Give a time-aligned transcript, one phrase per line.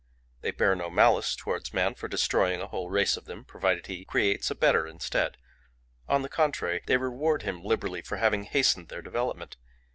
[0.41, 4.03] They bear no malice towards man for destroying a whole race of them provided he
[4.03, 5.37] creates a better instead;
[6.09, 9.57] on the contrary, they reward him liberally for having hastened their development.